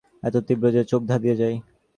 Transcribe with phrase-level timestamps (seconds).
[0.23, 1.55] এত তীব্র যে চোখ ধাঁধিয়ে যায়।